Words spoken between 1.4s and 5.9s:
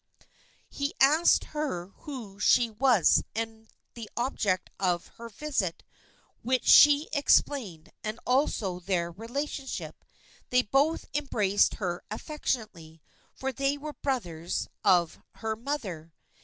her who she was and the object of her visit,